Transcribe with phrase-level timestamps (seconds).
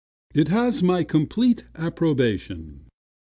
[0.33, 2.87] "It has my complete approbation."